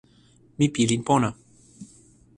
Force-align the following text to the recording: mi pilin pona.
mi 0.57 0.65
pilin 0.73 1.01
pona. 1.07 1.29